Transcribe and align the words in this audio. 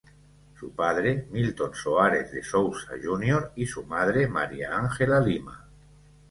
Su 0.57 0.71
Padre, 0.71 1.27
Milton 1.29 1.75
Soares 1.75 2.31
de 2.31 2.41
Souza 2.41 2.93
Junior, 2.99 3.51
y 3.55 3.67
su 3.67 3.83
madre, 3.83 4.27
María 4.27 4.75
Ángela 4.75 5.19
Lima. 5.19 5.63